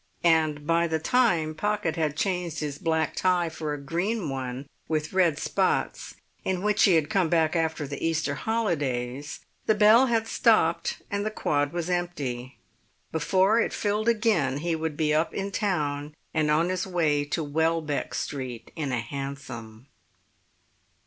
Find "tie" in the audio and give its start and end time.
3.15-3.49